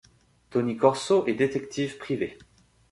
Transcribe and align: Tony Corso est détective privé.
Tony 0.49 0.77
Corso 0.77 1.27
est 1.27 1.35
détective 1.35 1.99
privé. 1.99 2.39